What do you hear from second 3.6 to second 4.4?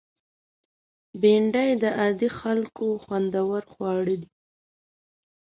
خواړه دي